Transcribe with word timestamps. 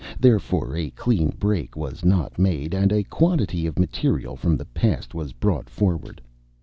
Therefore 0.19 0.75
a 0.75 0.89
clean 0.89 1.29
break 1.37 1.75
was 1.77 2.03
not 2.03 2.39
made, 2.39 2.73
and 2.73 2.91
a 2.91 3.03
quantity 3.03 3.67
of 3.67 3.77
material 3.77 4.35
from 4.35 4.57
the 4.57 4.65
past 4.65 5.13
was 5.13 5.31
brought 5.31 5.69
forward. 5.69 6.19